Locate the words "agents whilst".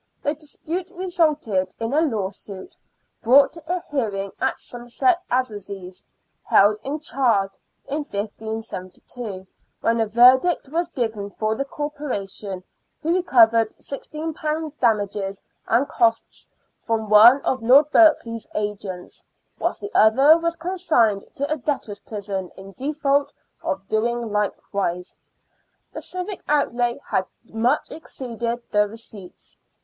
18.55-19.81